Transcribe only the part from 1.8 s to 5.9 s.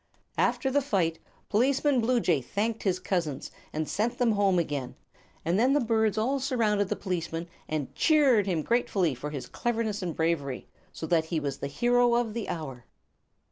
Bluejay thanked his cousins and sent them home again, and then the